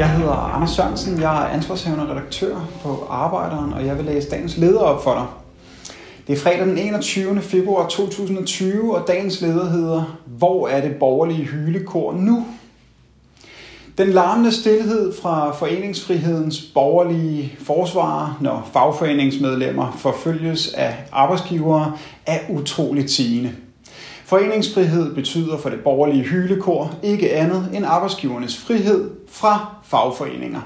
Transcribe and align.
Jeg 0.00 0.10
hedder 0.10 0.54
Anders 0.54 0.70
Sørensen, 0.70 1.20
jeg 1.20 1.42
er 1.42 1.46
ansvarshavende 1.46 2.10
redaktør 2.10 2.68
på 2.82 3.06
Arbejderen, 3.10 3.72
og 3.72 3.86
jeg 3.86 3.96
vil 3.96 4.04
læse 4.04 4.30
dagens 4.30 4.56
leder 4.56 4.78
op 4.78 5.02
for 5.02 5.14
dig. 5.14 5.26
Det 6.26 6.32
er 6.32 6.40
fredag 6.40 6.66
den 6.66 6.78
21. 6.78 7.40
februar 7.40 7.88
2020, 7.88 8.96
og 8.96 9.08
dagens 9.08 9.40
leder 9.40 9.70
hedder 9.70 10.18
Hvor 10.26 10.68
er 10.68 10.80
det 10.80 10.96
borgerlige 10.96 11.44
hylekor 11.44 12.12
nu? 12.12 12.46
Den 13.98 14.08
larmende 14.08 14.52
stillhed 14.52 15.12
fra 15.22 15.52
foreningsfrihedens 15.52 16.60
borgerlige 16.74 17.58
forsvarer, 17.58 18.38
når 18.40 18.68
fagforeningsmedlemmer 18.72 19.92
forfølges 19.98 20.72
af 20.74 20.96
arbejdsgivere, 21.12 21.92
er 22.26 22.38
utroligt 22.48 23.10
sigende. 23.10 23.52
Foreningsfrihed 24.30 25.14
betyder 25.14 25.58
for 25.58 25.68
det 25.68 25.80
borgerlige 25.80 26.22
hylekor 26.22 26.94
ikke 27.02 27.32
andet 27.32 27.70
end 27.74 27.86
arbejdsgivernes 27.86 28.56
frihed 28.56 29.10
fra 29.28 29.74
fagforeninger. 29.84 30.60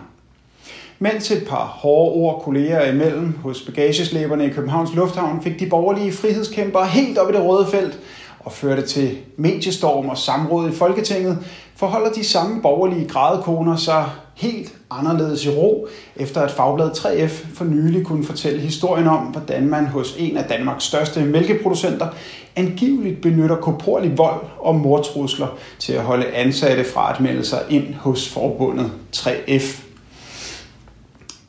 Mens 0.98 1.30
et 1.30 1.46
par 1.48 1.64
hårde 1.64 2.12
ord 2.12 2.42
kolleger 2.42 2.92
imellem 2.92 3.38
hos 3.42 3.60
bagageslæberne 3.60 4.46
i 4.46 4.48
Københavns 4.50 4.95
Lufthavn 4.95 5.42
fik 5.42 5.60
de 5.60 5.66
borgerlige 5.66 6.12
frihedskæmpere 6.12 6.86
helt 6.86 7.19
op 7.19 7.30
i 7.30 7.32
det 7.32 7.45
røde 7.45 7.66
felt 7.66 7.98
og 8.45 8.53
førte 8.53 8.83
til 8.83 9.19
mediestorm 9.37 10.09
og 10.09 10.19
samråd 10.19 10.69
i 10.69 10.73
Folketinget, 10.73 11.39
forholder 11.77 12.12
de 12.12 12.25
samme 12.25 12.62
borgerlige 12.62 13.09
grædekoner 13.09 13.77
sig 13.77 14.11
helt 14.34 14.75
anderledes 14.91 15.45
i 15.45 15.51
ro, 15.51 15.89
efter 16.17 16.41
at 16.41 16.51
Fagbladet 16.51 16.93
3F 16.93 17.47
for 17.55 17.65
nylig 17.65 18.07
kunne 18.07 18.25
fortælle 18.25 18.61
historien 18.61 19.07
om, 19.07 19.19
hvordan 19.19 19.69
man 19.69 19.87
hos 19.87 20.17
en 20.19 20.37
af 20.37 20.45
Danmarks 20.45 20.84
største 20.84 21.25
mælkeproducenter 21.25 22.09
angiveligt 22.57 23.20
benytter 23.20 23.57
korporlig 23.57 24.19
vold 24.19 24.45
og 24.59 24.75
mordtrusler 24.75 25.47
til 25.79 25.92
at 25.92 26.03
holde 26.03 26.27
ansatte 26.27 26.84
fra 26.84 27.15
at 27.15 27.20
melde 27.20 27.45
sig 27.45 27.62
ind 27.70 27.95
hos 27.95 28.29
forbundet 28.29 28.92
3F. 29.17 29.83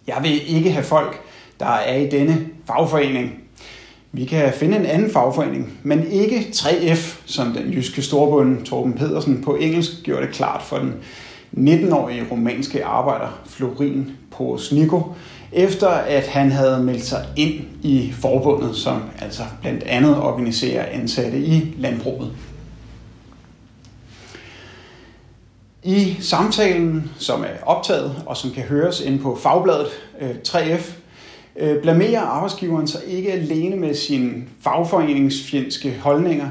Jeg 0.07 0.17
vil 0.21 0.55
ikke 0.55 0.71
have 0.71 0.83
folk, 0.83 1.21
der 1.59 1.65
er 1.65 1.97
i 1.97 2.09
denne 2.09 2.47
fagforening. 2.67 3.44
Vi 4.17 4.25
kan 4.25 4.53
finde 4.53 4.77
en 4.77 4.85
anden 4.85 5.11
fagforening, 5.11 5.79
men 5.83 6.11
ikke 6.11 6.47
3F, 6.55 7.21
som 7.25 7.53
den 7.53 7.73
jyske 7.73 8.01
storbund 8.01 8.65
Torben 8.65 8.93
Pedersen 8.93 9.41
på 9.41 9.55
engelsk 9.55 9.91
gjorde 10.03 10.25
det 10.25 10.35
klart 10.35 10.61
for 10.63 10.77
den 10.77 10.93
19-årige 11.57 12.23
romanske 12.31 12.85
arbejder 12.85 13.39
Florin 13.45 14.11
Porosnico, 14.31 15.03
efter 15.51 15.87
at 15.87 16.27
han 16.27 16.51
havde 16.51 16.83
meldt 16.83 17.03
sig 17.03 17.25
ind 17.35 17.53
i 17.83 18.13
forbundet, 18.21 18.75
som 18.75 19.01
altså 19.21 19.43
blandt 19.61 19.83
andet 19.83 20.17
organiserer 20.17 20.85
ansatte 20.91 21.39
i 21.39 21.75
landbruget. 21.77 22.31
I 25.83 26.17
samtalen, 26.19 27.11
som 27.17 27.41
er 27.41 27.63
optaget 27.65 28.23
og 28.25 28.37
som 28.37 28.51
kan 28.51 28.63
høres 28.63 29.01
ind 29.01 29.19
på 29.19 29.39
fagbladet 29.43 29.87
øh, 30.21 30.35
3F, 30.47 30.91
Øh, 31.55 31.81
blamerer 31.81 32.21
arbejdsgiveren 32.21 32.87
sig 32.87 33.01
ikke 33.07 33.31
alene 33.31 33.75
med 33.75 33.93
sine 33.93 34.43
fagforeningsfjendske 34.61 35.99
holdninger. 36.03 36.47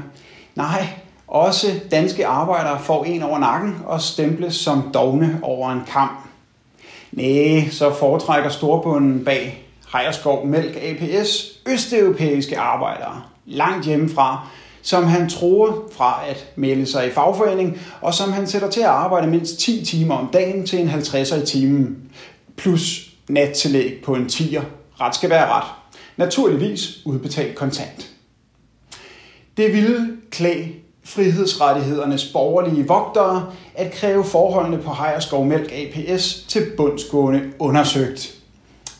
Nej, 0.55 0.87
også 1.27 1.67
danske 1.91 2.27
arbejdere 2.27 2.79
får 2.79 3.03
en 3.03 3.23
over 3.23 3.39
nakken 3.39 3.75
og 3.85 4.01
stemples 4.01 4.55
som 4.55 4.89
dogne 4.93 5.39
over 5.41 5.71
en 5.71 5.81
kamp. 5.87 6.19
Næh, 7.11 7.71
så 7.71 7.93
foretrækker 7.93 8.49
storbunden 8.49 9.25
bag 9.25 9.65
Hejerskov 9.91 10.47
Mælk 10.47 10.77
APS 10.81 11.59
østeuropæiske 11.65 12.57
arbejdere 12.57 13.21
langt 13.45 13.85
hjemmefra, 13.85 14.47
som 14.81 15.03
han 15.03 15.29
tror 15.29 15.83
fra 15.91 16.19
at 16.29 16.47
melde 16.55 16.85
sig 16.85 17.07
i 17.07 17.11
fagforening, 17.11 17.79
og 18.01 18.13
som 18.13 18.33
han 18.33 18.47
sætter 18.47 18.69
til 18.69 18.81
at 18.81 18.87
arbejde 18.87 19.27
mindst 19.27 19.59
10 19.59 19.85
timer 19.85 20.15
om 20.15 20.29
dagen 20.33 20.65
til 20.65 20.79
en 20.79 20.89
50'er 20.89 21.41
i 21.41 21.45
timen, 21.45 21.97
plus 22.57 23.09
nattillæg 23.29 24.01
på 24.03 24.13
en 24.13 24.25
10'er. 24.25 24.63
Ret 25.01 25.15
skal 25.15 25.29
være 25.29 25.49
ret. 25.49 25.65
Naturligvis 26.17 27.05
udbetalt 27.05 27.55
kontant. 27.55 28.11
Det 29.57 29.73
ville 29.73 30.17
klæde 30.31 30.67
frihedsrettighedernes 31.03 32.25
borgerlige 32.33 32.87
vogtere 32.87 33.51
at 33.75 33.91
kræve 33.91 34.23
forholdene 34.23 34.77
på 34.77 34.93
Hejerskov 34.93 35.45
Mælk 35.45 35.71
APS 35.71 36.45
til 36.47 36.71
bundsgående 36.77 37.51
undersøgt. 37.59 38.35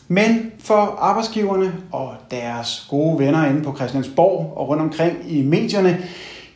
Men 0.08 0.52
for 0.58 0.96
arbejdsgiverne 0.98 1.74
og 1.92 2.14
deres 2.30 2.86
gode 2.90 3.18
venner 3.18 3.46
inde 3.46 3.62
på 3.62 3.76
Christiansborg 3.76 4.52
og 4.56 4.68
rundt 4.68 4.82
omkring 4.82 5.32
i 5.32 5.42
medierne, 5.42 6.04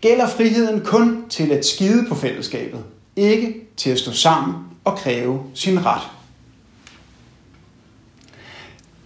gælder 0.00 0.28
friheden 0.28 0.80
kun 0.80 1.24
til 1.30 1.52
at 1.52 1.66
skide 1.66 2.06
på 2.08 2.14
fællesskabet, 2.14 2.80
ikke 3.16 3.54
til 3.76 3.90
at 3.90 3.98
stå 3.98 4.12
sammen 4.12 4.54
og 4.84 4.96
kræve 4.96 5.40
sin 5.54 5.86
ret. 5.86 6.19